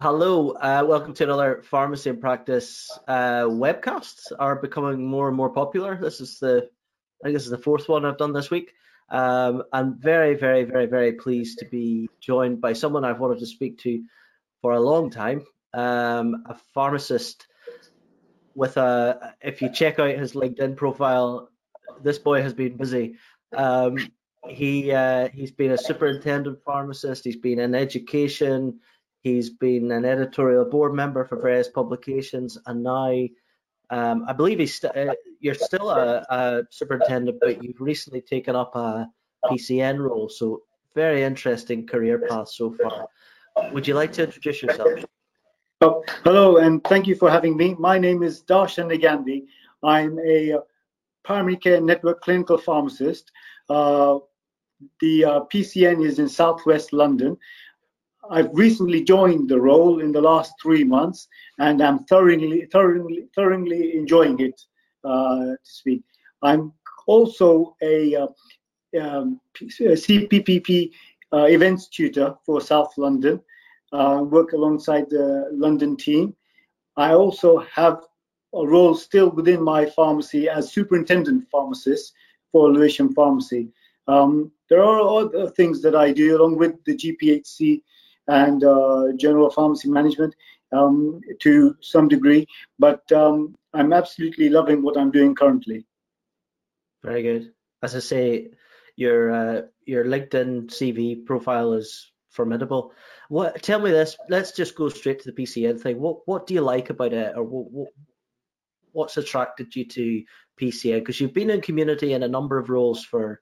[0.00, 5.50] Hello, uh, welcome to another Pharmacy in Practice uh, webcasts are becoming more and more
[5.50, 5.98] popular.
[6.00, 6.68] This is the,
[7.20, 8.72] I think this is the fourth one I've done this week.
[9.10, 13.46] Um, I'm very, very, very, very pleased to be joined by someone I've wanted to
[13.46, 14.04] speak to
[14.62, 15.44] for a long time,
[15.74, 17.48] um, a pharmacist
[18.54, 21.50] with a, if you check out his LinkedIn profile,
[22.04, 23.16] this boy has been busy.
[23.52, 23.96] Um,
[24.48, 27.24] he uh, he's been a superintendent pharmacist.
[27.24, 28.80] He's been in education.
[29.22, 33.12] He's been an editorial board member for various publications, and now
[33.90, 38.54] um, I believe he's st- uh, you're still a, a, superintendent, but you've recently taken
[38.54, 39.08] up a
[39.46, 40.28] PCN role.
[40.28, 40.62] So
[40.94, 43.08] very interesting career path so far.
[43.72, 45.04] Would you like to introduce yourself?
[45.80, 47.74] Oh, hello, and thank you for having me.
[47.78, 49.44] My name is Darshan Negandhi.
[49.82, 50.58] I'm a
[51.22, 53.30] primary care network clinical pharmacist.
[53.68, 54.18] Uh,
[55.00, 57.36] the uh, PCN is in southwest London.
[58.30, 61.28] I've recently joined the role in the last three months,
[61.58, 64.60] and I'm thoroughly, thoroughly, thoroughly enjoying it.
[65.04, 66.02] Uh, to speak,
[66.42, 66.72] I'm
[67.06, 68.26] also a, uh,
[69.00, 70.90] um, CPPE
[71.32, 73.40] uh, events tutor for South London.
[73.92, 76.34] Uh, work alongside the London team.
[76.96, 78.00] I also have
[78.54, 82.12] a role still within my pharmacy as superintendent pharmacist
[82.50, 83.68] for Lewisham Pharmacy.
[84.08, 87.82] Um, there are other things that I do along with the GPHC
[88.28, 90.34] and uh, general pharmacy management
[90.72, 92.46] um, to some degree,
[92.78, 95.86] but um, I'm absolutely loving what I'm doing currently.
[97.04, 97.52] Very good.
[97.82, 98.50] As I say,
[98.96, 102.92] your uh, your LinkedIn CV profile is formidable.
[103.28, 103.62] What?
[103.62, 104.16] Tell me this.
[104.28, 106.00] Let's just go straight to the PCN thing.
[106.00, 107.88] What What do you like about it, or what, what
[108.92, 110.24] what's attracted you to
[110.60, 111.00] PCN?
[111.00, 113.40] Because you've been in community in a number of roles for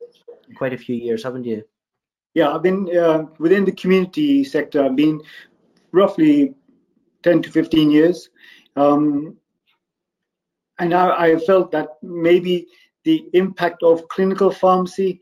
[0.56, 1.64] quite a few years, haven't you?
[2.34, 4.84] Yeah, I've been uh, within the community sector.
[4.84, 5.20] I've been
[5.92, 6.55] roughly
[7.23, 8.31] 10 to 15 years.
[8.77, 9.37] Um,
[10.78, 12.66] and I, I, felt that maybe
[13.05, 15.21] the impact of clinical pharmacy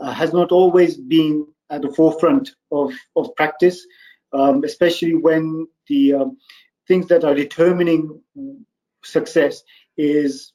[0.00, 3.86] uh, has not always been at the forefront of, of practice,
[4.32, 6.38] um, especially when the um,
[6.88, 8.20] things that are determining
[9.04, 9.62] success
[9.98, 10.52] is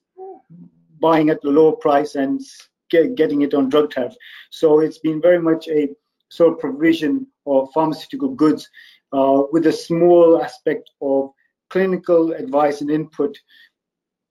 [0.99, 2.41] buying at the lower price and
[2.89, 4.15] get, getting it on drug tariff.
[4.49, 5.89] So it's been very much a
[6.29, 8.69] sort of provision of pharmaceutical goods
[9.13, 11.31] uh, with a small aspect of
[11.69, 13.37] clinical advice and input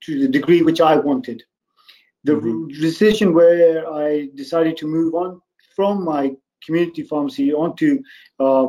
[0.05, 1.43] to the degree which I wanted.
[2.25, 2.69] The mm-hmm.
[2.81, 5.41] decision where I decided to move on
[5.75, 6.33] from my
[6.65, 8.03] community pharmacy onto
[8.41, 8.67] uh,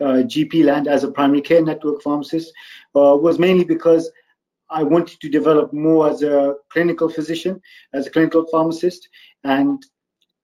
[0.00, 2.52] uh, GP land as a primary care network pharmacist
[2.96, 4.10] uh, was mainly because
[4.74, 7.62] I wanted to develop more as a clinical physician,
[7.92, 9.08] as a clinical pharmacist,
[9.44, 9.80] and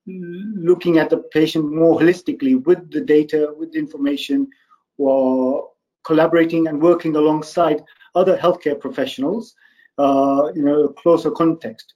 [0.07, 4.49] looking at the patient more holistically with the data, with the information,
[4.99, 5.71] or
[6.05, 7.83] collaborating and working alongside
[8.15, 9.55] other healthcare professionals
[9.99, 11.95] uh, in a closer context.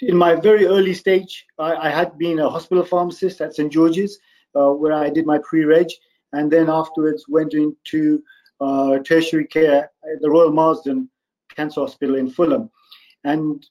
[0.00, 3.72] In my very early stage, I, I had been a hospital pharmacist at St.
[3.72, 4.18] George's,
[4.54, 5.88] uh, where I did my pre-reg,
[6.32, 8.22] and then afterwards went into
[8.62, 11.08] uh, tertiary care at the Royal Marsden
[11.56, 12.70] Cancer Hospital in Fulham.
[13.24, 13.64] And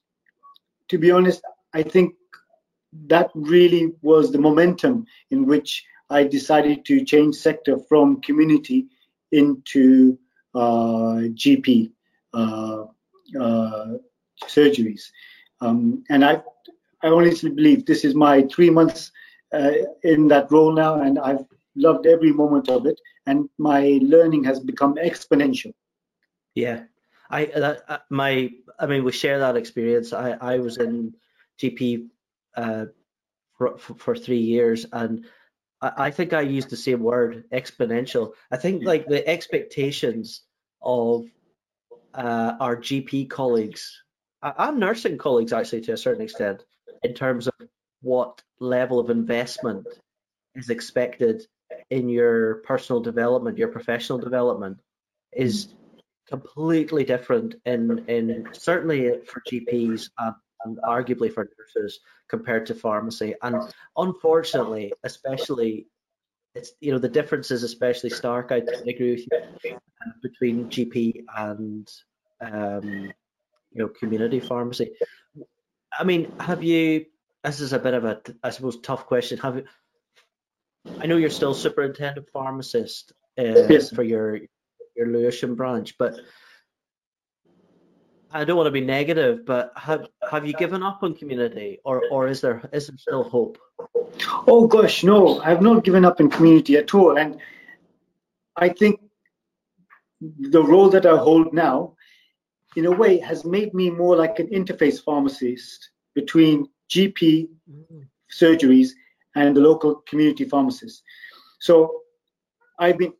[0.88, 1.42] to be honest,
[1.72, 2.14] I think
[3.06, 8.86] that really was the momentum in which I decided to change sector from community
[9.32, 10.18] into
[10.54, 11.92] uh, GP
[12.34, 12.84] uh,
[13.40, 13.86] uh,
[14.44, 15.04] surgeries.
[15.62, 16.42] Um, and I,
[17.02, 19.10] I honestly believe this is my three months
[19.54, 19.72] uh,
[20.02, 24.60] in that role now, and I've loved every moment of it, and my learning has
[24.60, 25.72] become exponential.
[26.54, 26.84] Yeah,
[27.30, 30.12] I that, uh, my I mean we share that experience.
[30.12, 31.14] I I was in
[31.60, 32.08] GP
[32.56, 32.86] uh,
[33.78, 35.26] for, for three years, and
[35.80, 38.32] I, I think I used the same word, exponential.
[38.50, 40.42] I think like the expectations
[40.82, 41.24] of
[42.14, 44.02] uh, our GP colleagues,
[44.42, 46.64] and nursing colleagues actually to a certain extent,
[47.02, 47.54] in terms of
[48.02, 49.86] what level of investment
[50.54, 51.46] is expected
[51.92, 54.78] in your personal development, your professional development,
[55.32, 55.74] is
[56.26, 60.34] completely different in in certainly for GPs and
[60.64, 63.34] and arguably for nurses compared to pharmacy.
[63.42, 63.56] And
[63.96, 65.86] unfortunately, especially
[66.54, 68.52] it's you know the difference is especially stark.
[68.52, 69.26] I agree with
[69.64, 71.86] you uh, between GP and
[72.40, 73.12] um,
[73.72, 74.92] you know community pharmacy.
[75.98, 77.04] I mean, have you?
[77.44, 79.36] This is a bit of a, I suppose, tough question.
[79.38, 79.64] Have?
[81.00, 83.90] I know you're still superintendent pharmacist uh, yes.
[83.90, 84.40] for your
[84.96, 86.20] your Lewisham branch, but
[88.30, 92.02] I don't want to be negative, but have have you given up on community, or
[92.10, 93.58] or is there is there still hope?
[94.46, 97.38] Oh gosh, no, I have not given up in community at all, and
[98.56, 99.00] I think
[100.20, 101.96] the role that I hold now,
[102.76, 108.06] in a way, has made me more like an interface pharmacist between GP mm.
[108.30, 108.90] surgeries
[109.34, 111.02] and the local community pharmacists.
[111.60, 112.02] So
[112.78, 113.12] I've been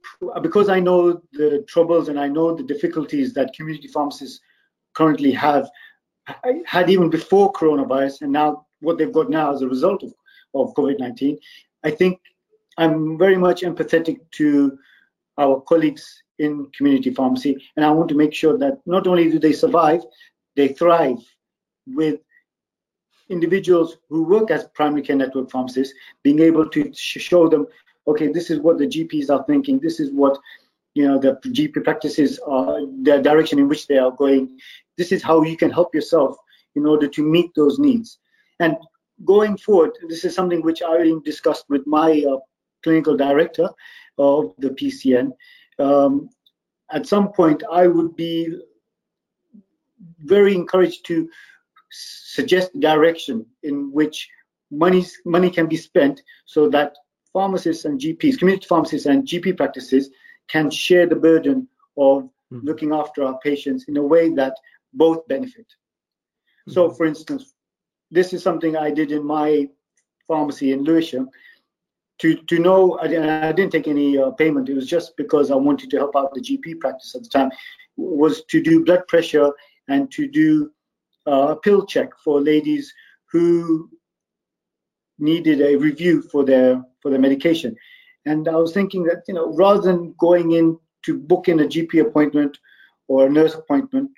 [0.42, 4.40] because I know the troubles and I know the difficulties that community pharmacists
[4.94, 5.70] currently have
[6.66, 10.12] had even before coronavirus and now what they've got now as a result of,
[10.54, 11.38] of COVID-19.
[11.84, 12.20] I think
[12.78, 14.78] I'm very much empathetic to
[15.38, 19.38] our colleagues in community pharmacy and I want to make sure that not only do
[19.38, 20.02] they survive,
[20.56, 21.18] they thrive
[21.86, 22.20] with
[23.28, 27.66] individuals who work as primary care network pharmacists being able to show them
[28.06, 30.38] okay this is what the gps are thinking this is what
[30.94, 34.58] you know the gp practices are the direction in which they are going.
[34.98, 36.36] This is how you can help yourself
[36.74, 38.18] in order to meet those needs.
[38.60, 38.76] And
[39.24, 42.38] going forward this is something which i already discussed with my uh,
[42.82, 43.68] clinical director
[44.18, 45.30] of the pcn
[45.78, 46.28] um,
[46.90, 48.58] at some point i would be
[50.20, 51.28] very encouraged to
[51.92, 54.28] suggest direction in which
[54.70, 56.96] money money can be spent so that
[57.32, 60.10] pharmacists and GPs, community pharmacists and GP practices
[60.48, 62.66] can share the burden of mm-hmm.
[62.66, 64.54] looking after our patients in a way that
[64.92, 65.66] both benefit.
[65.66, 66.72] Mm-hmm.
[66.72, 67.54] So, for instance,
[68.10, 69.68] this is something I did in my
[70.28, 71.30] pharmacy in Lewisham.
[72.18, 74.68] To, to know, I didn't, I didn't take any uh, payment.
[74.68, 77.50] It was just because I wanted to help out the GP practice at the time.
[77.96, 79.50] Was to do blood pressure
[79.88, 80.70] and to do
[81.26, 82.92] uh, a pill check for ladies
[83.30, 83.88] who
[85.18, 87.76] needed a review for their for their medication.
[88.26, 91.64] And I was thinking that you know rather than going in to book in a
[91.64, 92.58] GP appointment
[93.08, 94.10] or a nurse appointment,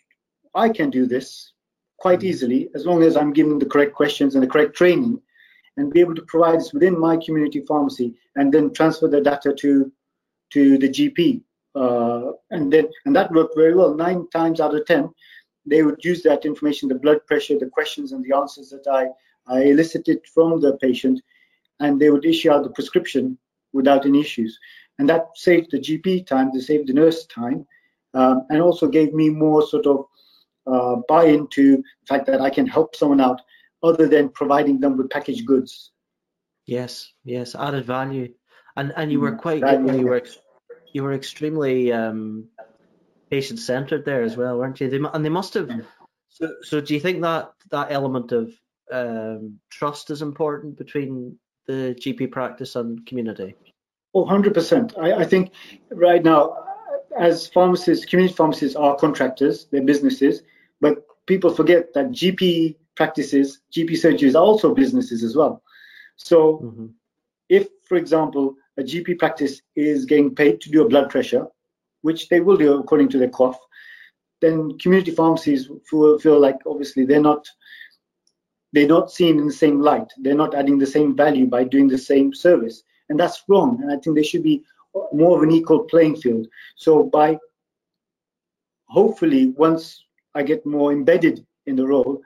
[0.54, 1.52] I can do this
[1.98, 2.28] quite mm-hmm.
[2.28, 5.20] easily as long as I'm given the correct questions and the correct training,
[5.76, 9.52] and be able to provide this within my community pharmacy and then transfer the data
[9.52, 9.92] to
[10.52, 11.42] to the GP.
[11.74, 13.94] Uh, and then and that worked very well.
[13.94, 15.10] Nine times out of ten,
[15.66, 19.08] they would use that information, the blood pressure, the questions, and the answers that I,
[19.52, 21.22] I elicited from the patient,
[21.80, 23.38] and they would issue out the prescription
[23.72, 24.58] without any issues.
[24.98, 27.66] And that saved the GP time, they saved the nurse time,
[28.14, 30.06] um, and also gave me more sort of
[30.66, 33.40] uh, buy into the fact that I can help someone out
[33.82, 35.90] other than providing them with packaged goods.
[36.66, 38.32] Yes, yes, added value.
[38.76, 40.22] And and you were mm, quite value, you were
[40.92, 42.48] you were extremely um,
[43.30, 44.88] patient centered there as well, weren't you?
[44.88, 45.70] They, and they must have.
[46.28, 48.52] So, so do you think that that element of
[48.92, 53.54] um, trust is important between the GP practice and community?
[54.14, 54.98] Oh, 100%.
[54.98, 55.52] I, I think
[55.90, 56.56] right now,
[57.18, 60.42] as pharmacists, community pharmacists are contractors, they're businesses,
[60.80, 65.62] but people forget that GP practices, GP surgeries are also businesses as well.
[66.16, 66.86] So, mm-hmm.
[67.48, 71.46] if, for example, a GP practice is getting paid to do a blood pressure,
[72.04, 73.56] which they will do according to their QOF,
[74.42, 77.48] then community pharmacies feel, feel like obviously they're not
[78.74, 80.10] they're not seen in the same light.
[80.18, 83.78] They're not adding the same value by doing the same service, and that's wrong.
[83.80, 84.64] And I think there should be
[85.12, 86.46] more of an equal playing field.
[86.76, 87.38] So by
[88.88, 90.04] hopefully once
[90.34, 92.20] I get more embedded in the role,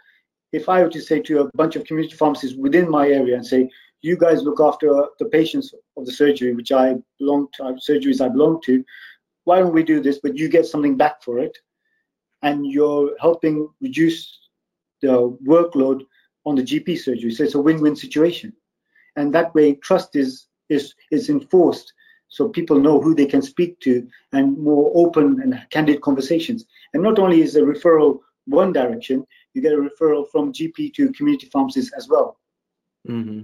[0.53, 3.47] if I were to say to a bunch of community pharmacists within my area and
[3.47, 3.71] say,
[4.01, 8.29] you guys look after the patients of the surgery, which I belong to, surgeries I
[8.29, 8.85] belong to,
[9.49, 10.19] why don't we do this?
[10.23, 11.57] But you get something back for it,
[12.43, 14.21] and you're helping reduce
[15.01, 16.03] the workload
[16.45, 17.33] on the GP surgery.
[17.33, 18.53] So it's a win-win situation,
[19.17, 21.95] and that way trust is is is enforced,
[22.29, 26.67] so people know who they can speak to, and more open and candid conversations.
[26.93, 31.13] And not only is a referral one direction, you get a referral from GP to
[31.13, 32.39] community pharmacies as well.
[33.09, 33.43] Mm-hmm.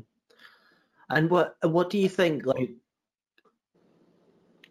[1.08, 2.44] And what what do you think?
[2.44, 2.72] Like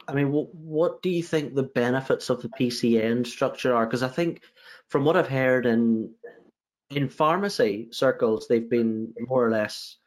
[0.08, 3.86] I mean, what, what do you think the benefits of the PCN structure are?
[3.86, 4.42] Because I think,
[4.90, 6.14] from what I've heard in
[6.90, 9.98] in pharmacy circles, they've been more or less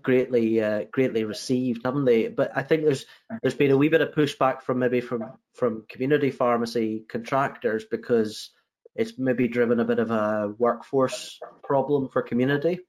[0.00, 2.28] greatly uh, greatly received, haven't they?
[2.28, 3.06] But I think there's
[3.42, 5.24] there's been a wee bit of pushback from maybe from
[5.54, 8.50] from community pharmacy contractors because
[8.94, 12.80] it's maybe driven a bit of a workforce problem for community.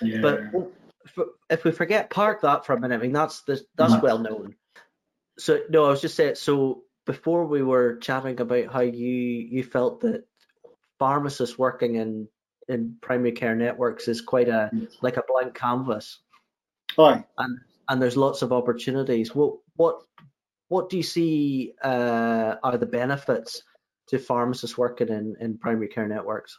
[0.00, 0.20] Yeah.
[0.20, 0.40] But
[1.50, 4.02] if we forget park that for a minute, I mean that's the, that's mm-hmm.
[4.04, 4.54] well known.
[5.38, 6.34] So no, I was just saying.
[6.36, 10.24] So before we were chatting about how you you felt that
[10.98, 12.28] pharmacists working in
[12.68, 14.70] in primary care networks is quite a
[15.00, 16.20] like a blank canvas.
[16.96, 17.24] Hi.
[17.38, 17.58] And
[17.88, 19.34] and there's lots of opportunities.
[19.34, 20.02] What what
[20.68, 23.62] what do you see uh, are the benefits
[24.08, 26.58] to pharmacists working in, in primary care networks?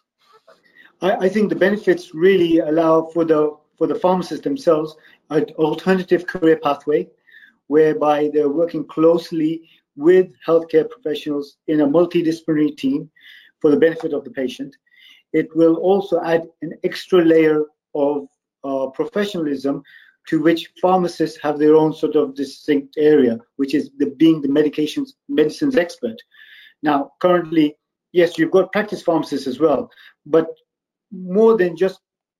[1.01, 4.96] I, I think the benefits really allow for the for the pharmacists themselves
[5.30, 7.10] an alternative career pathway,
[7.67, 9.62] whereby they're working closely
[9.96, 13.10] with healthcare professionals in a multidisciplinary team
[13.60, 14.75] for the benefit of the patient.
[15.34, 17.63] It will also add an extra layer
[17.96, 18.27] of
[18.63, 19.84] uh, professionalism
[20.27, 24.48] to which pharmacists have their own sort of distinct area, which is the, being the
[24.48, 26.15] medications medicines expert.
[26.82, 27.77] Now, currently,
[28.13, 29.89] yes, you've got practice pharmacists as well,
[30.25, 30.48] but
[31.12, 32.00] more than just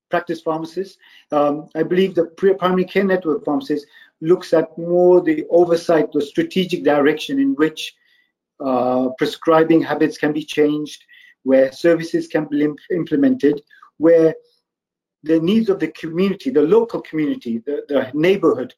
[0.10, 0.98] practice pharmacists,
[1.32, 2.26] um, I believe the
[2.60, 3.88] primary care network pharmacist
[4.24, 7.94] looks at more the oversight, the strategic direction in which
[8.64, 11.04] uh, prescribing habits can be changed,
[11.44, 13.62] where services can be implemented,
[13.98, 14.34] where
[15.24, 18.74] the needs of the community, the local community, the, the neighborhood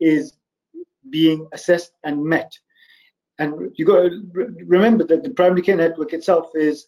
[0.00, 0.34] is
[1.10, 2.52] being assessed and met.
[3.38, 4.22] And you got to
[4.66, 6.86] remember that the primary care network itself is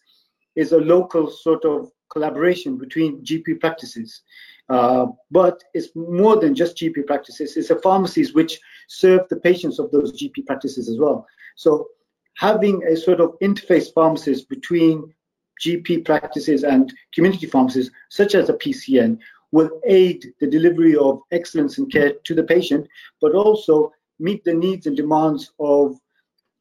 [0.55, 4.21] is a local sort of collaboration between GP practices.
[4.69, 7.57] Uh, but it's more than just GP practices.
[7.57, 11.25] It's the pharmacies which serve the patients of those GP practices as well.
[11.55, 11.87] So
[12.37, 15.13] having a sort of interface pharmacist between
[15.59, 19.17] GP practices and community pharmacies, such as a PCN,
[19.51, 22.87] will aid the delivery of excellence in care to the patient,
[23.19, 25.99] but also meet the needs and demands of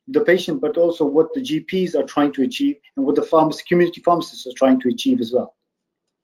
[0.08, 3.62] the patient, but also what the GPs are trying to achieve and what the pharmacy,
[3.68, 5.54] community pharmacists are trying to achieve as well.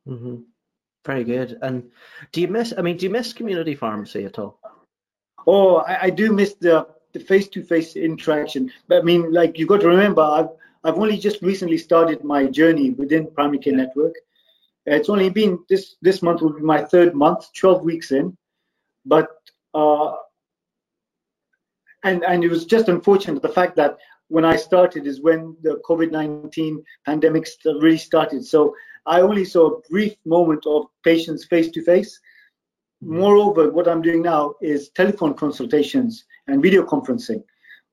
[0.08, 0.36] Mm-hmm.
[1.04, 1.58] Very good.
[1.60, 1.90] And
[2.32, 2.72] do you miss?
[2.76, 4.58] I mean, do you miss community pharmacy at all?
[5.46, 8.72] Oh, I, I do miss the the face-to-face interaction.
[8.88, 10.48] But I mean, like you got to remember, I've
[10.82, 14.14] I've only just recently started my journey within Primary Care Network.
[14.86, 18.36] It's only been this this month will be my third month, 12 weeks in,
[19.06, 19.28] but
[19.72, 20.12] uh,
[22.04, 25.80] and and it was just unfortunate the fact that when I started is when the
[25.88, 28.44] COVID-19 pandemic really started.
[28.44, 28.74] So
[29.06, 32.18] I only saw a brief moment of patients face to face.
[33.02, 37.42] Moreover, what I'm doing now is telephone consultations and video conferencing.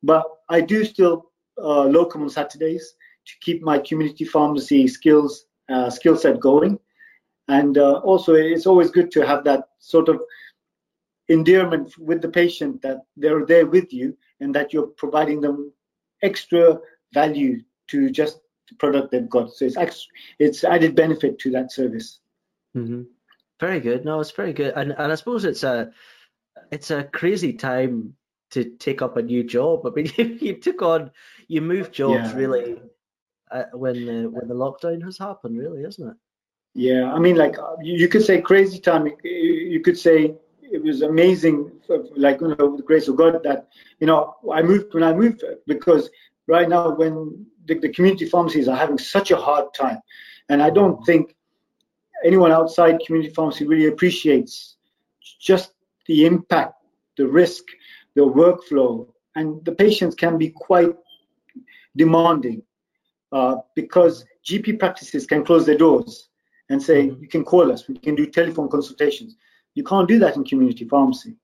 [0.03, 2.93] But I do still uh, locum on Saturdays
[3.27, 6.79] to keep my community pharmacy skills uh, skill set going.
[7.49, 10.21] And uh, also, it's always good to have that sort of
[11.31, 15.71] endearment with the patient that they're there with you and that you're providing them
[16.21, 16.77] extra
[17.13, 19.53] value to just the product they've got.
[19.53, 22.19] So it's extra, it's added benefit to that service.
[22.75, 23.03] Mm-hmm.
[23.59, 24.05] Very good.
[24.05, 25.91] No, it's very good, and and I suppose it's a
[26.71, 28.15] it's a crazy time
[28.51, 29.85] to take up a new job.
[29.85, 31.11] I mean, you, you took on,
[31.47, 32.35] you moved jobs yeah.
[32.35, 32.81] really
[33.51, 36.17] uh, when the when the lockdown has happened, really, isn't it?
[36.73, 39.11] Yeah, I mean, like you could say crazy time.
[39.23, 40.35] You could say
[40.71, 41.71] it was amazing,
[42.15, 43.67] like you know, with the grace of God that
[43.99, 46.09] you know I moved when I moved because
[46.47, 49.99] right now when the, the community pharmacies are having such a hard time,
[50.49, 51.03] and I don't mm-hmm.
[51.03, 51.35] think
[52.23, 54.77] anyone outside community pharmacy really appreciates
[55.39, 55.73] just
[56.07, 56.75] the impact,
[57.17, 57.63] the risk,
[58.15, 60.95] the workflow, and the patients can be quite
[61.95, 62.61] demanding
[63.31, 66.29] uh, because GP practices can close their doors
[66.69, 67.21] and say, mm-hmm.
[67.21, 69.35] you can call us, we can do telephone consultations.
[69.75, 71.35] You can't do that in community pharmacy.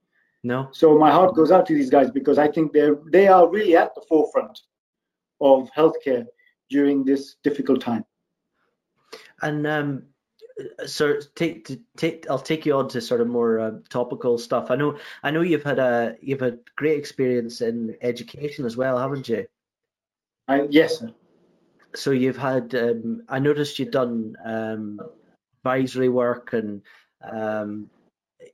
[0.44, 0.70] No.
[0.72, 3.76] So my heart goes out to these guys because I think they're they are really
[3.76, 4.60] at the forefront
[5.42, 6.26] of healthcare
[6.70, 8.06] during this difficult time.
[9.42, 10.04] And um,
[10.86, 14.72] so take take I'll take you on to sort of more uh, topical stuff.
[14.72, 18.98] I know I know you've had a you've had great experience in education as well,
[18.98, 19.48] haven't you?
[20.48, 21.00] I, yes.
[21.00, 21.14] Sir.
[21.96, 25.00] So you've had um, I noticed you've done um,
[25.60, 26.82] advisory work and
[27.22, 27.90] um,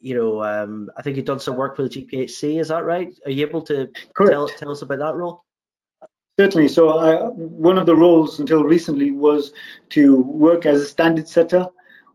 [0.04, 2.60] you know um, I think you've done some work for the GPHC.
[2.60, 3.12] Is that right?
[3.26, 3.90] Are you able to
[4.28, 5.44] tell tell us about that role?
[6.38, 6.68] Certainly.
[6.70, 9.54] So I, one of the roles until recently was
[9.90, 11.68] to work as a standard setter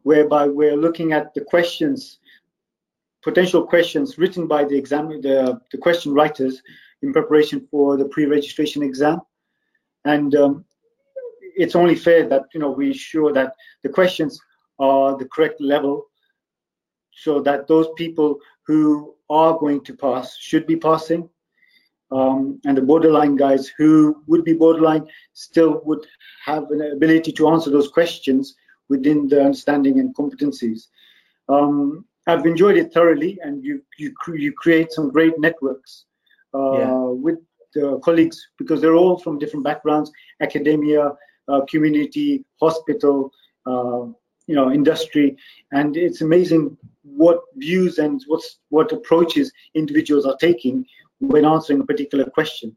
[0.03, 2.19] whereby we're looking at the questions,
[3.23, 6.63] potential questions written by the exam, the, the question writers
[7.03, 9.21] in preparation for the pre-registration exam.
[10.05, 10.65] And um,
[11.57, 14.41] it's only fair that you know we ensure that the questions
[14.79, 16.07] are the correct level,
[17.23, 21.29] so that those people who are going to pass should be passing,
[22.11, 26.07] um, and the borderline guys who would be borderline still would
[26.45, 28.55] have an ability to answer those questions
[28.89, 30.87] within their understanding and competencies.
[31.49, 36.05] Um, I've enjoyed it thoroughly, and you you you create some great networks
[36.55, 36.93] uh, yeah.
[37.25, 37.39] with
[37.75, 40.11] the colleagues because they're all from different backgrounds,
[40.41, 41.13] academia,
[41.49, 43.33] uh, community, hospital,
[43.67, 44.05] uh,
[44.47, 45.37] you know, industry,
[45.73, 46.77] and it's amazing
[47.17, 50.85] what views and what's what approaches individuals are taking
[51.21, 52.77] when answering a particular question.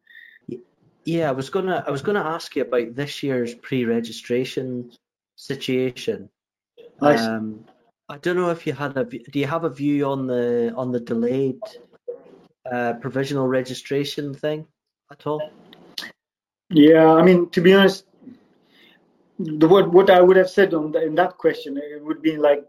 [1.05, 4.91] Yeah, I was gonna I was gonna ask you about this year's pre-registration
[5.35, 6.29] situation.
[7.01, 7.21] Nice.
[7.21, 7.65] Um,
[8.07, 10.91] I don't know if you had a do you have a view on the on
[10.91, 11.59] the delayed
[12.71, 14.67] uh, provisional registration thing
[15.11, 15.41] at all?
[16.69, 18.05] Yeah, I mean to be honest,
[19.39, 22.37] the what what I would have said on the, in that question it would be
[22.37, 22.63] like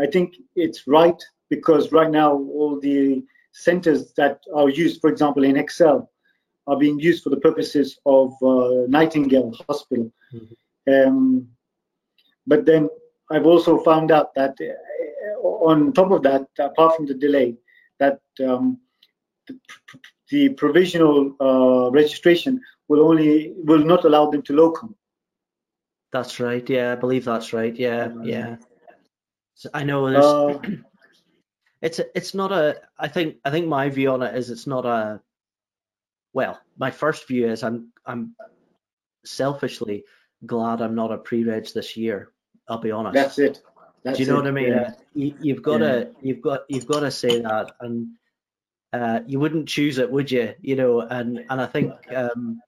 [0.00, 1.20] I think it's right
[1.50, 3.22] because right now all the
[3.52, 6.06] centers that are used, for example, in ExCeL,
[6.66, 10.10] are being used for the purposes of uh, Nightingale Hospital.
[10.32, 11.08] Mm-hmm.
[11.08, 11.48] Um,
[12.46, 12.88] but then
[13.30, 17.56] I've also found out that uh, on top of that, apart from the delay,
[17.98, 18.78] that um,
[19.46, 19.58] the,
[20.30, 24.94] the, provisional uh, registration will only will not allow them to locum.
[26.12, 26.68] That's right.
[26.68, 27.74] Yeah, I believe that's right.
[27.74, 28.56] Yeah, yeah.
[29.54, 30.24] So I know there's.
[30.24, 30.58] Uh,
[31.82, 32.80] it's a, it's not a.
[32.98, 35.20] I think I think my view on it is it's not a.
[36.32, 38.34] Well, my first view is I'm I'm
[39.24, 40.04] selfishly
[40.44, 42.30] glad I'm not a pre-reg this year.
[42.68, 43.14] I'll be honest.
[43.14, 43.62] That's it.
[44.02, 44.42] That's Do you know it.
[44.42, 44.68] what I mean?
[44.68, 44.92] Yeah.
[45.14, 48.08] You, have got to you've got you've got to say that, and
[48.92, 50.54] uh, you wouldn't choose it, would you?
[50.60, 52.60] You know, and and I think um,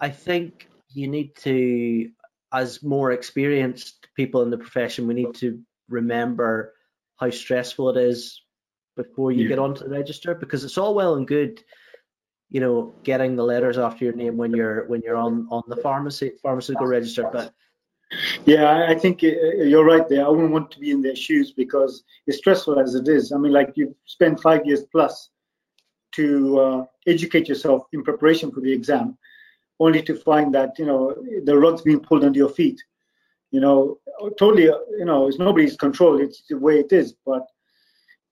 [0.00, 2.10] I think you need to,
[2.52, 6.74] as more experienced people in the profession, we need to remember
[7.16, 8.42] how stressful it is
[8.96, 9.48] before you yeah.
[9.48, 11.62] get onto the register because it's all well and good
[12.50, 15.76] you know getting the letters after your name when you're when you're on on the
[15.76, 17.52] pharmacy pharmaceutical register but
[18.44, 19.26] yeah i think uh,
[19.56, 22.94] you're right there i wouldn't want to be in their shoes because it's stressful as
[22.94, 25.30] it is i mean like you spend five years plus
[26.12, 29.18] to uh, educate yourself in preparation for the exam
[29.80, 31.14] only to find that you know
[31.44, 32.80] the rug's being pulled under your feet
[33.54, 34.00] you know,
[34.36, 34.64] totally,
[34.98, 36.20] you know, it's nobody's control.
[36.20, 37.14] It's the way it is.
[37.24, 37.42] But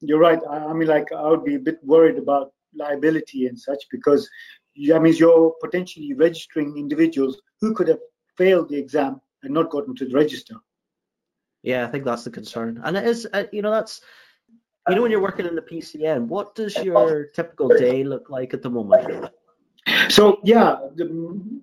[0.01, 0.41] you're right.
[0.51, 4.29] I, I mean, like, I would be a bit worried about liability and such because
[4.89, 8.01] that means you're potentially registering individuals who could have
[8.37, 10.57] failed the exam and not gotten to the register.
[11.63, 13.29] Yeah, I think that's the concern, and it is.
[13.33, 14.01] Uh, you know, that's
[14.89, 18.55] you know when you're working in the PCN, what does your typical day look like
[18.55, 19.31] at the moment?
[20.09, 21.07] So yeah, the,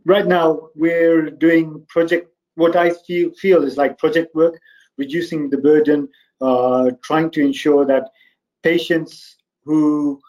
[0.06, 4.60] right now we're doing project what I feel, feel is like project work,
[4.98, 6.10] reducing the burden,
[6.42, 8.10] uh, trying to ensure that
[8.64, 10.20] patients who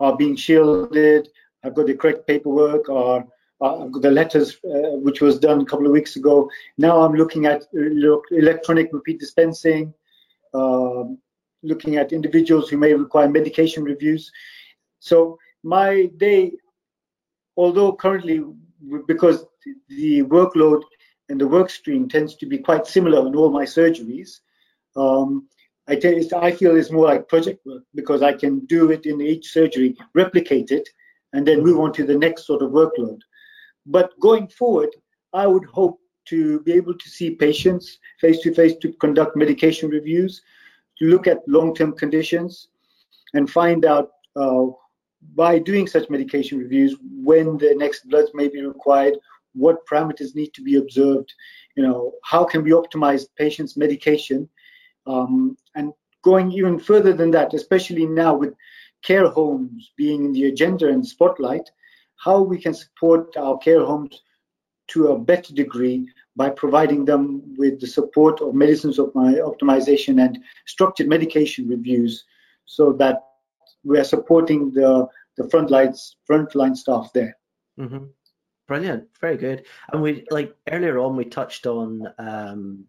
[0.00, 1.28] are being shielded
[1.62, 3.26] have got the correct paperwork or
[3.60, 6.50] uh, the letters uh, which was done a couple of weeks ago.
[6.76, 9.94] Now I'm looking at electronic repeat dispensing,
[10.54, 11.18] um,
[11.62, 14.30] looking at individuals who may require medication reviews.
[14.98, 16.52] So my day,
[17.56, 18.44] although currently
[19.06, 19.46] because
[19.88, 20.82] the workload
[21.28, 24.40] and the work stream tends to be quite similar in all my surgeries.
[24.96, 25.48] Um,
[25.88, 26.00] I,
[26.36, 29.96] I feel it's more like project work because I can do it in each surgery,
[30.14, 30.88] replicate it,
[31.32, 33.20] and then move on to the next sort of workload.
[33.86, 34.90] But going forward,
[35.32, 39.90] I would hope to be able to see patients face to face to conduct medication
[39.90, 40.42] reviews,
[40.98, 42.68] to look at long term conditions,
[43.34, 44.66] and find out uh,
[45.34, 49.16] by doing such medication reviews when the next bloods may be required
[49.56, 51.32] what parameters need to be observed,
[51.76, 54.48] you know, how can we optimize patients' medication,
[55.06, 55.92] um, and
[56.22, 58.54] going even further than that, especially now with
[59.02, 61.70] care homes being in the agenda and spotlight,
[62.16, 64.22] how we can support our care homes
[64.88, 70.24] to a better degree by providing them with the support of medicines of my optimization
[70.24, 72.24] and structured medication reviews
[72.66, 73.22] so that
[73.84, 75.94] we are supporting the the frontline
[76.28, 77.36] frontline staff there.
[77.78, 78.04] Mm-hmm.
[78.66, 79.64] Brilliant, very good.
[79.92, 82.84] And we like earlier on we touched on um,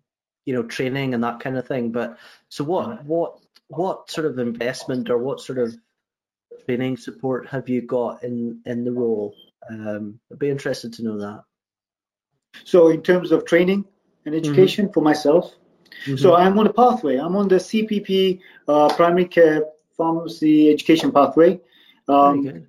[0.46, 1.92] you know training and that kind of thing.
[1.92, 2.18] But
[2.50, 5.76] so what what what sort of investment or what sort of
[6.66, 9.36] training support have you got in in the role?
[9.70, 11.44] Um, I'd be interested to know that.
[12.64, 13.86] So in terms of training
[14.26, 14.46] and mm-hmm.
[14.46, 14.94] education mm-hmm.
[14.94, 15.54] for myself,
[16.06, 16.16] mm-hmm.
[16.16, 17.18] so I'm on a pathway.
[17.18, 19.64] I'm on the CPP uh, primary care
[19.96, 21.60] pharmacy education pathway.
[22.08, 22.68] Um, very good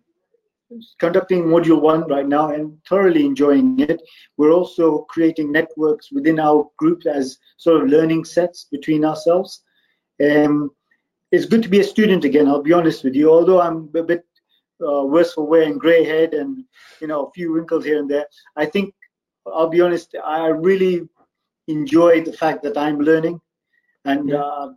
[1.01, 4.03] conducting module one right now and thoroughly enjoying it.
[4.37, 9.63] We're also creating networks within our group as sort of learning sets between ourselves.
[10.25, 10.71] Um,
[11.31, 13.31] it's good to be a student again, I'll be honest with you.
[13.31, 14.25] Although I'm a bit
[14.87, 16.65] uh, worse for wear and grey head and,
[17.01, 18.27] you know, a few wrinkles here and there,
[18.57, 18.95] I think,
[19.47, 21.09] I'll be honest, I really
[21.67, 23.41] enjoy the fact that I'm learning
[24.05, 24.71] and uh,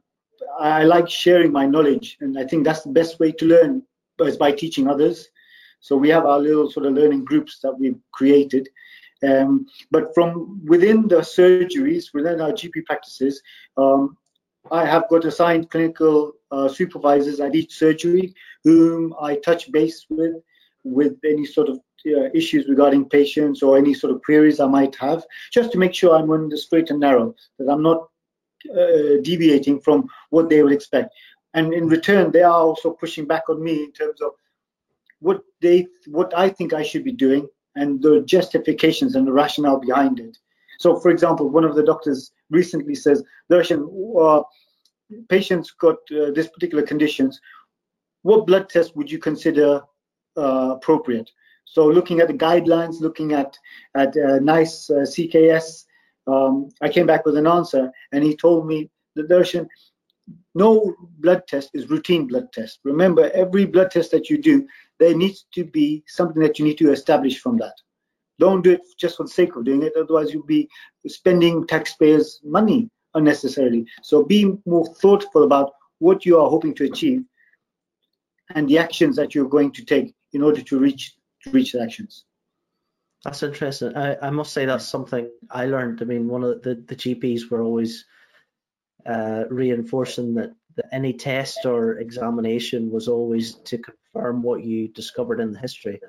[0.60, 2.17] I like sharing my knowledge.
[2.21, 3.84] And I think that's the best way to learn
[4.19, 5.27] is by teaching others.
[5.82, 8.70] So we have our little sort of learning groups that we've created.
[9.24, 13.41] Um, but from within the surgeries, within our GP practices,
[13.78, 14.17] um,
[14.72, 20.36] I have got assigned clinical uh, supervisors at each surgery whom I touch base with
[20.84, 24.96] with any sort of uh, issues regarding patients or any sort of queries I might
[24.96, 28.08] have, just to make sure I'm on the straight and narrow, that I'm not
[28.72, 31.13] uh, deviating from what they would expect.
[31.54, 34.32] And in return, they are also pushing back on me in terms of
[35.22, 39.80] what they, what I think I should be doing, and the justifications and the rationale
[39.80, 40.38] behind it.
[40.80, 43.88] So, for example, one of the doctors recently says, Darshan,
[44.20, 44.44] uh,
[45.30, 47.40] patients got uh, this particular conditions.
[48.24, 49.82] What blood test would you consider
[50.38, 51.30] uh, appropriate?
[51.66, 53.58] So, looking at the guidelines, looking at
[53.96, 55.86] at uh, NICE uh, CKS,
[56.28, 59.68] um, I came back with an answer, and he told me that Darshan,
[60.56, 62.80] no blood test is routine blood test.
[62.84, 64.67] Remember, every blood test that you do,
[65.00, 67.76] there needs to be something that you need to establish from that.
[68.39, 70.67] Don't do it just for the sake of doing it, otherwise you'll be
[71.08, 73.86] spending taxpayers' money unnecessarily.
[74.02, 77.24] So be more thoughtful about what you are hoping to achieve
[78.56, 81.13] and the actions that you're going to take in order to reach
[81.44, 82.26] to reach the actions.
[83.24, 83.96] That's interesting.
[83.96, 86.02] I, I must say that's something I learned.
[86.02, 88.06] I mean, one of the, the GPs were always
[89.06, 95.40] uh, reinforcing that, that any test or examination was always to confirm what you discovered
[95.40, 96.00] in the history.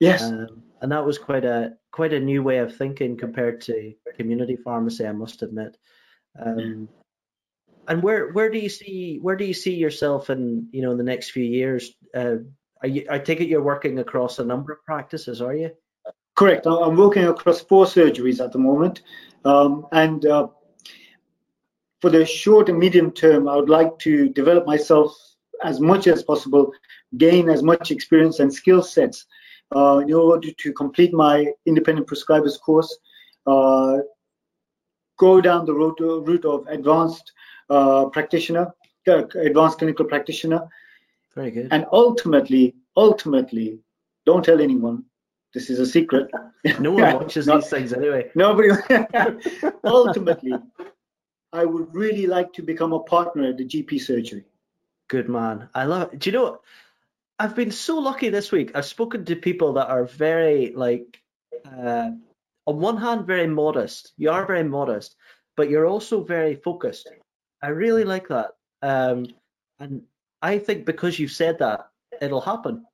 [0.00, 0.22] Yes.
[0.22, 4.56] Um, and that was quite a quite a new way of thinking compared to community
[4.56, 5.76] pharmacy, I must admit.
[6.40, 6.88] Um,
[7.88, 10.98] and where where do you see where do you see yourself in you know in
[10.98, 11.92] the next few years?
[12.14, 12.36] Uh,
[12.84, 15.70] you, I take it you're working across a number of practices, are you?
[16.36, 16.66] Correct.
[16.66, 19.02] I'm working across four surgeries at the moment,
[19.44, 20.46] um, and uh,
[22.00, 25.16] for the short and medium term, I would like to develop myself
[25.64, 26.72] as much as possible,
[27.16, 29.26] gain as much experience and skill sets
[29.74, 32.96] uh, in order to complete my independent prescribers course,
[33.46, 33.98] uh,
[35.18, 37.32] go down the route, route of advanced
[37.70, 38.72] uh, practitioner,
[39.08, 40.60] uh, advanced clinical practitioner.
[41.34, 41.68] Very good.
[41.70, 43.80] And ultimately, ultimately,
[44.26, 45.04] don't tell anyone.
[45.54, 46.30] This is a secret.
[46.78, 48.30] No one watches Not, these things anyway.
[48.34, 48.68] Nobody.
[49.84, 50.52] ultimately,
[51.52, 54.44] I would really like to become a partner at the GP surgery.
[55.08, 55.68] Good man.
[55.74, 56.18] I love it.
[56.18, 56.60] Do you know what?
[57.38, 58.72] I've been so lucky this week.
[58.74, 61.20] I've spoken to people that are very like
[61.64, 62.10] uh,
[62.66, 64.12] on one hand very modest.
[64.16, 65.16] You are very modest,
[65.56, 67.08] but you're also very focused.
[67.62, 68.50] I really like that.
[68.82, 69.26] Um,
[69.78, 70.02] and
[70.42, 71.88] I think because you've said that,
[72.20, 72.84] it'll happen.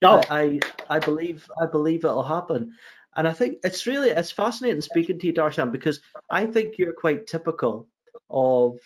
[0.00, 0.22] No.
[0.30, 2.72] I, I believe I believe it'll happen.
[3.18, 6.00] And I think it's really it's fascinating speaking to you, Darshan, because
[6.30, 7.88] I think you're quite typical
[8.30, 8.78] of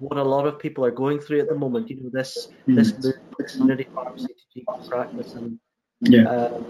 [0.00, 1.88] what a lot of people are going through at the moment.
[1.88, 2.74] You know, this mm.
[2.74, 5.60] this community pharmacy to GP practice, and
[6.00, 6.28] yeah.
[6.28, 6.62] uh,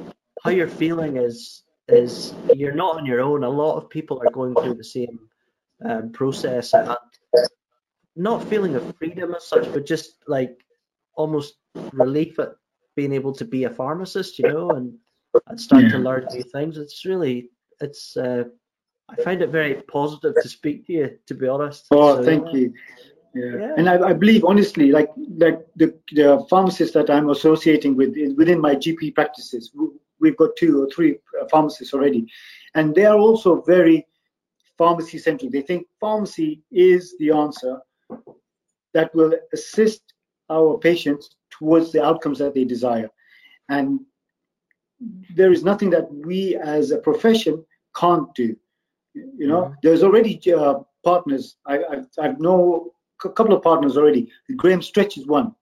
[0.45, 3.43] how you're feeling is is you're not on your own.
[3.43, 5.19] A lot of people are going through the same
[5.83, 6.95] um, process and
[8.17, 10.63] not feeling of freedom as such, but just like
[11.15, 11.55] almost
[11.95, 12.51] relief at
[12.97, 14.99] being able to be a pharmacist, you know, and
[15.47, 15.91] and start yeah.
[15.91, 16.79] to learn new things.
[16.79, 18.17] It's really it's.
[18.17, 18.45] Uh,
[19.09, 21.87] I find it very positive to speak to you, to be honest.
[21.93, 22.75] Oh, so, thank you.
[23.35, 23.57] Yeah.
[23.61, 23.75] yeah.
[23.77, 28.61] And I, I, believe honestly, like like the, the pharmacists that I'm associating with within
[28.61, 29.71] my GP practices,
[30.21, 32.27] we've got two or three uh, pharmacists already,
[32.75, 34.07] and they are also very
[34.77, 35.53] pharmacy centric.
[35.53, 37.81] They think pharmacy is the answer
[38.95, 40.03] that will assist
[40.51, 43.11] our patients towards the outcomes that they desire.
[43.69, 44.01] And
[45.35, 48.57] there is nothing that we as a profession can't do.
[49.15, 49.75] You know, mm-hmm.
[49.83, 51.57] there's already uh, partners.
[51.67, 52.93] I, I, I know
[53.25, 54.31] a couple of partners already.
[54.57, 55.55] Graham Stretch is one.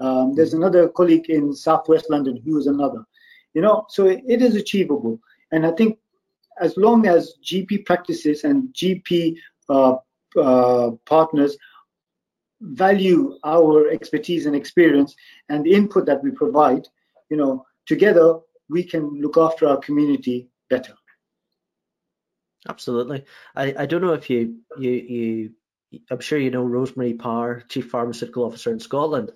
[0.00, 0.62] Um, there's mm-hmm.
[0.62, 3.04] another colleague in Southwest London who is another.
[3.54, 5.18] You know, so it, it is achievable.
[5.52, 5.98] And I think
[6.60, 9.36] as long as GP practices and GP
[9.68, 9.96] uh,
[10.36, 11.56] uh, partners
[12.60, 15.14] value our expertise and experience
[15.48, 16.86] and the input that we provide,
[17.30, 20.94] you know, together we can look after our community better.
[22.68, 23.24] Absolutely.
[23.54, 25.50] I, I don't know if you you you
[26.10, 29.32] I'm sure you know Rose Marie Parr, Chief Pharmaceutical Officer in Scotland.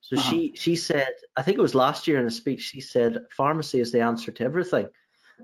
[0.00, 0.30] So uh-huh.
[0.30, 3.80] she she said, I think it was last year in a speech, she said pharmacy
[3.80, 4.88] is the answer to everything.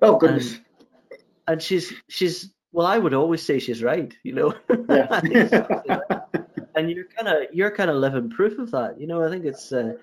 [0.03, 0.55] Oh goodness.
[0.55, 4.55] And, and she's she's well, I would always say she's right, you know.
[4.89, 5.21] Yeah.
[6.77, 9.01] and you're kind of you're kind of living proof of that.
[9.01, 9.95] You know, I think it's uh,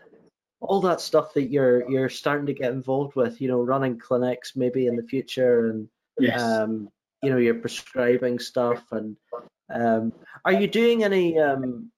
[0.60, 3.42] all that stuff that you're you're starting to get involved with.
[3.42, 5.88] You know, running clinics maybe in the future, and
[6.20, 6.42] yes.
[6.42, 6.90] um,
[7.22, 8.84] you know, you're prescribing stuff.
[8.92, 9.18] And
[9.74, 10.14] um,
[10.46, 11.40] are you doing any?
[11.40, 11.92] Um,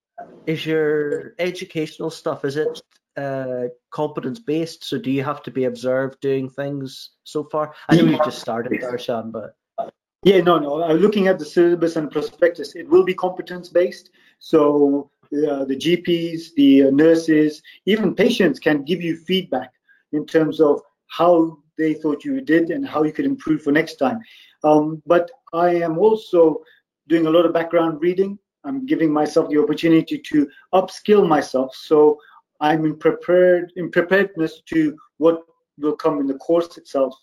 [0.45, 2.43] is your educational stuff?
[2.43, 2.81] Is it
[3.15, 4.83] uh, competence based?
[4.83, 7.73] So do you have to be observed doing things so far?
[7.87, 9.55] I know you just started, Darshan, but
[10.23, 10.83] yeah, no, no.
[10.83, 14.09] Uh, looking at the syllabus and prospectus, it will be competence based.
[14.39, 19.71] So uh, the GPs, the uh, nurses, even patients can give you feedback
[20.11, 23.95] in terms of how they thought you did and how you could improve for next
[23.95, 24.19] time.
[24.63, 26.61] Um, but I am also
[27.07, 28.39] doing a lot of background reading.
[28.63, 31.75] I'm giving myself the opportunity to upskill myself.
[31.75, 32.19] So
[32.59, 35.43] I'm in prepared in preparedness to what
[35.77, 37.15] will come in the course itself.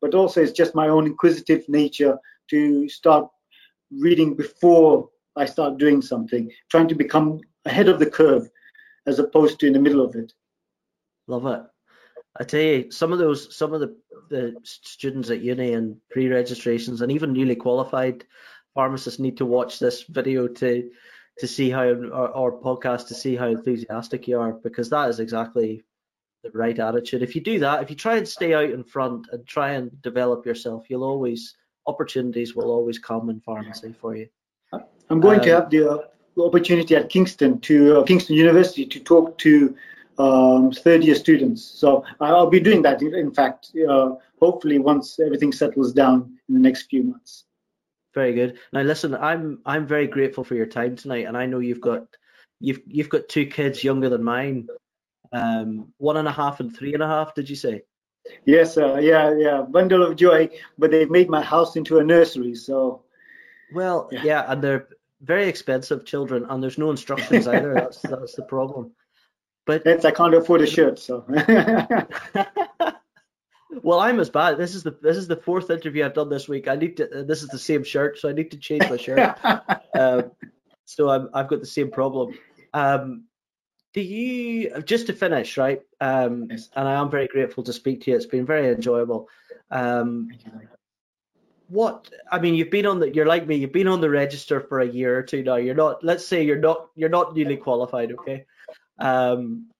[0.00, 2.18] But also it's just my own inquisitive nature
[2.50, 3.28] to start
[3.90, 8.48] reading before I start doing something, trying to become ahead of the curve
[9.06, 10.32] as opposed to in the middle of it.
[11.26, 11.62] Love it.
[12.38, 13.96] I tell you, some of those, some of the,
[14.30, 18.24] the students at uni and pre-registrations and even newly qualified
[18.74, 20.90] pharmacists need to watch this video to
[21.38, 25.18] to see how or, or podcast to see how enthusiastic you are because that is
[25.18, 25.82] exactly
[26.42, 27.22] the right attitude.
[27.22, 30.02] If you do that, if you try and stay out in front and try and
[30.02, 34.28] develop yourself, you'll always opportunities will always come in pharmacy for you.
[35.10, 35.98] I'm going um, to have the uh,
[36.42, 39.76] opportunity at Kingston to uh, Kingston University to talk to
[40.18, 41.62] um, third year students.
[41.62, 43.02] So I'll be doing that.
[43.02, 47.44] In fact, uh, hopefully once everything settles down in the next few months.
[48.14, 48.58] Very good.
[48.72, 52.06] Now listen, I'm I'm very grateful for your time tonight, and I know you've got
[52.60, 54.68] you've you've got two kids younger than mine,
[55.32, 57.34] um, one and a half and three and a half.
[57.34, 57.82] Did you say?
[58.44, 59.62] Yes, uh, yeah, yeah.
[59.62, 62.54] Bundle of joy, but they've made my house into a nursery.
[62.54, 63.02] So.
[63.74, 64.88] Well, yeah, yeah and they're
[65.20, 67.74] very expensive children, and there's no instructions either.
[67.74, 68.92] That's that's the problem.
[69.64, 71.24] But I can't afford a shirt, so.
[73.82, 74.58] well, I'm as bad.
[74.58, 76.66] This is the this is the fourth interview I've done this week.
[76.66, 77.20] I need to.
[77.20, 79.38] Uh, this is the same shirt, so I need to change my shirt.
[79.94, 80.32] um,
[80.84, 82.36] so I'm, I've got the same problem.
[82.74, 83.24] Um,
[83.94, 85.82] do you just to finish, right?
[86.00, 86.68] Um, yes.
[86.74, 88.16] And I am very grateful to speak to you.
[88.16, 89.28] It's been very enjoyable.
[89.70, 90.30] Um,
[91.72, 93.12] what I mean, you've been on the.
[93.12, 93.56] You're like me.
[93.56, 95.56] You've been on the register for a year or two now.
[95.56, 96.04] You're not.
[96.04, 96.88] Let's say you're not.
[96.94, 98.12] You're not newly qualified.
[98.12, 98.44] Okay.
[98.98, 99.70] Um,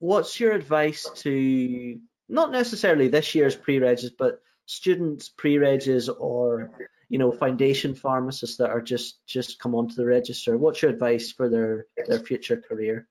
[0.00, 6.70] what's your advice to not necessarily this year's pre-regs, but students pre-regs or
[7.08, 10.58] you know foundation pharmacists that are just just come onto the register?
[10.58, 13.08] What's your advice for their their future career?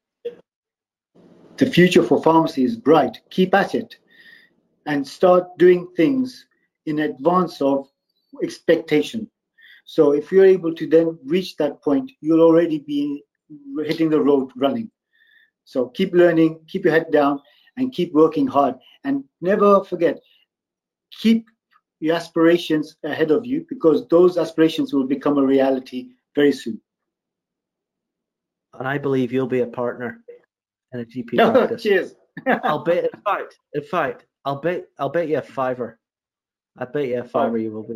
[1.57, 3.21] The future for pharmacy is bright.
[3.31, 3.97] Keep at it,
[4.85, 6.45] and start doing things
[6.85, 7.89] in advance of
[8.41, 9.29] expectation.
[9.85, 13.23] So if you're able to then reach that point, you'll already be
[13.85, 14.89] hitting the road running.
[15.65, 17.41] So keep learning, keep your head down,
[17.77, 18.75] and keep working hard.
[19.03, 20.19] And never forget,
[21.19, 21.47] keep
[21.99, 26.79] your aspirations ahead of you because those aspirations will become a reality very soon.
[28.77, 30.21] And I believe you'll be a partner
[30.93, 31.83] in a GP no, practice.
[31.83, 32.15] Cheers.
[32.63, 33.05] I'll bet.
[33.05, 34.85] In fact, in fact, I'll bet.
[34.97, 35.99] I'll bet you a fiver.
[36.77, 37.95] I bet you a fiver you will be,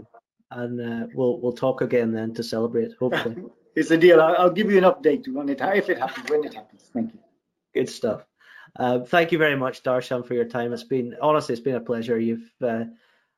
[0.51, 2.93] and uh, we'll we'll talk again then to celebrate.
[2.99, 3.35] Hopefully,
[3.75, 4.21] it's a deal.
[4.21, 6.89] I'll, I'll, give you an update when it if it happens when it happens.
[6.93, 7.19] Thank you.
[7.73, 8.25] Good stuff.
[8.75, 10.73] Uh, thank you very much, Darshan, for your time.
[10.73, 12.19] It's been honestly, it's been a pleasure.
[12.19, 12.85] You've uh,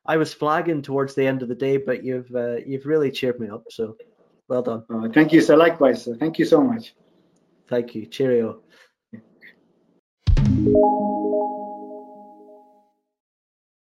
[0.06, 3.40] I was flagging towards the end of the day, but you've uh, you've really cheered
[3.40, 3.64] me up.
[3.70, 3.96] So
[4.48, 4.84] well done.
[4.90, 5.56] Oh, thank you, sir.
[5.56, 6.16] Likewise, sir.
[6.16, 6.94] Thank you so much.
[7.68, 8.06] Thank you.
[8.06, 8.60] Cheerio.